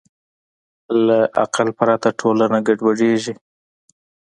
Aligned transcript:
له 1.05 1.17
عقل 1.41 1.67
پرته 1.79 2.09
ټولنه 2.19 2.57
ګډوډېږي. 2.67 3.33